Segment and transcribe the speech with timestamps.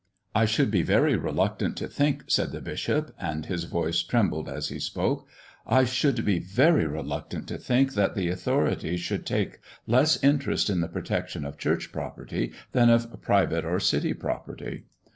[0.33, 4.69] "I should be very reluctant to think," said the bishop, and his voice trembled as
[4.69, 5.27] he spoke
[5.67, 10.81] "I should be very reluctant to think that the authorities should take less interest in
[10.81, 14.85] the protection of church property than of private or city property."